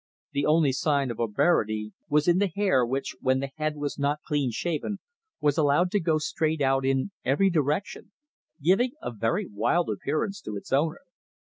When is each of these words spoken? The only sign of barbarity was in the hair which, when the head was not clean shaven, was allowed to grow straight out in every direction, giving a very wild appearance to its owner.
The 0.31 0.47
only 0.47 0.71
sign 0.71 1.11
of 1.11 1.17
barbarity 1.17 1.93
was 2.09 2.27
in 2.27 2.39
the 2.39 2.47
hair 2.47 2.83
which, 2.83 3.15
when 3.21 3.39
the 3.39 3.51
head 3.57 3.75
was 3.77 3.99
not 3.99 4.23
clean 4.25 4.49
shaven, 4.49 4.97
was 5.39 5.59
allowed 5.59 5.91
to 5.91 5.99
grow 5.99 6.17
straight 6.17 6.59
out 6.59 6.83
in 6.83 7.11
every 7.23 7.51
direction, 7.51 8.11
giving 8.63 8.93
a 9.03 9.11
very 9.11 9.45
wild 9.47 9.91
appearance 9.91 10.41
to 10.41 10.57
its 10.57 10.73
owner. 10.73 11.01